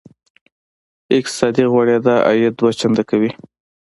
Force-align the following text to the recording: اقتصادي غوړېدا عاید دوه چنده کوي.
اقتصادي 1.17 1.63
غوړېدا 1.71 2.15
عاید 2.27 2.53
دوه 2.59 2.71
چنده 2.79 3.03
کوي. 3.09 3.31